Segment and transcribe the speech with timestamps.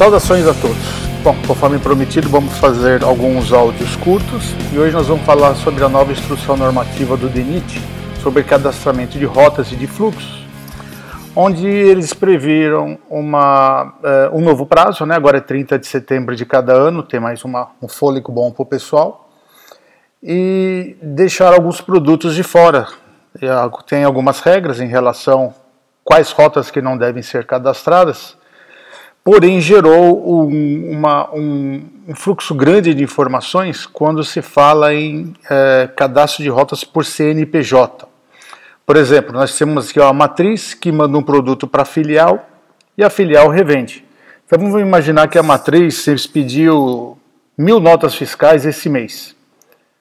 [0.00, 0.78] Saudações a todos.
[1.22, 5.90] Bom, conforme prometido, vamos fazer alguns áudios curtos e hoje nós vamos falar sobre a
[5.90, 7.82] nova instrução normativa do DENIT
[8.22, 10.42] sobre cadastramento de rotas e de fluxos,
[11.36, 13.92] onde eles previram uma,
[14.32, 15.14] uh, um novo prazo, né?
[15.14, 18.62] agora é 30 de setembro de cada ano, tem mais uma, um fôlego bom para
[18.62, 19.28] o pessoal,
[20.22, 22.88] e deixar alguns produtos de fora.
[23.86, 25.52] Tem algumas regras em relação
[26.02, 28.39] quais rotas que não devem ser cadastradas,
[29.22, 35.88] porém gerou um, uma, um, um, fluxo grande de informações quando se fala em é,
[35.96, 38.08] cadastro de rotas por CNPJ.
[38.86, 42.48] Por exemplo, nós temos aqui a matriz que manda um produto para a filial
[42.96, 44.04] e a filial revende.
[44.46, 47.16] Então vamos imaginar que a matriz pediu
[47.56, 49.36] mil notas fiscais esse mês,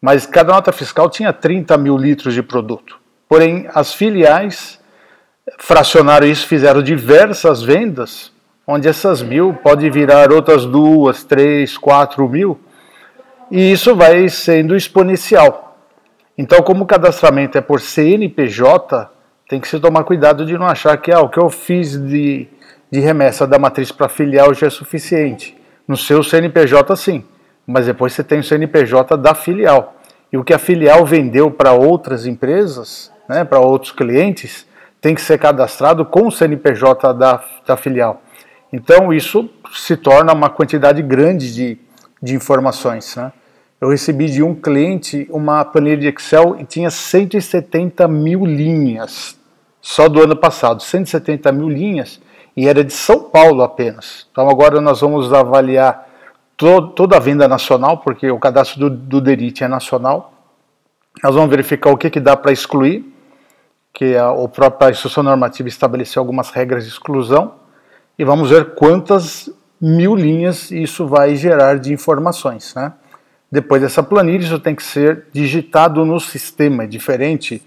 [0.00, 2.98] mas cada nota fiscal tinha 30 mil litros de produto.
[3.28, 4.80] Porém, as filiais
[5.58, 8.32] fracionaram isso, fizeram diversas vendas
[8.70, 12.56] onde essas mil pode virar outras duas, três, quatro mil,
[13.50, 15.76] e isso vai sendo exponencial.
[16.38, 19.10] Então, como o cadastramento é por CNPJ,
[19.48, 22.46] tem que se tomar cuidado de não achar que ah, o que eu fiz de,
[22.88, 25.56] de remessa da matriz para filial já é suficiente.
[25.86, 27.24] No seu CNPJ, sim,
[27.66, 29.96] mas depois você tem o CNPJ da filial.
[30.32, 34.64] E o que a filial vendeu para outras empresas, né, para outros clientes,
[35.00, 38.22] tem que ser cadastrado com o CNPJ da, da filial.
[38.72, 41.78] Então isso se torna uma quantidade grande de,
[42.22, 43.16] de informações.
[43.16, 43.32] Né?
[43.80, 49.38] Eu recebi de um cliente uma planilha de Excel e tinha 170 mil linhas,
[49.80, 52.20] só do ano passado, 170 mil linhas,
[52.56, 54.26] e era de São Paulo apenas.
[54.30, 56.06] Então agora nós vamos avaliar
[56.56, 60.34] to toda a venda nacional, porque o cadastro do, do é nacional.
[61.24, 63.04] Nós vamos verificar o que, que dá para excluir,
[63.92, 67.59] que a, a própria instrução normativa estabeleceu algumas regras de exclusão
[68.20, 69.48] e vamos ver quantas
[69.80, 72.74] mil linhas isso vai gerar de informações.
[72.74, 72.92] Né?
[73.50, 77.62] Depois dessa planilha, isso tem que ser digitado no sistema, é diferente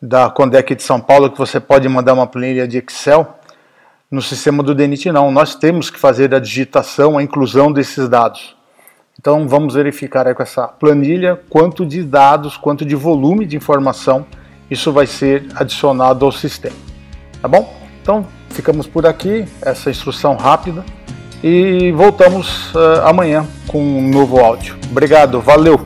[0.00, 3.40] da Condec de São Paulo, que você pode mandar uma planilha de Excel.
[4.08, 5.32] No sistema do DENIT, não.
[5.32, 8.56] Nós temos que fazer a digitação, a inclusão desses dados.
[9.18, 14.24] Então, vamos verificar com essa planilha quanto de dados, quanto de volume de informação
[14.70, 16.76] isso vai ser adicionado ao sistema.
[17.42, 17.76] Tá bom?
[18.00, 20.84] Então, ficamos por aqui, essa instrução rápida,
[21.42, 24.76] e voltamos uh, amanhã com um novo áudio.
[24.90, 25.80] Obrigado, valeu!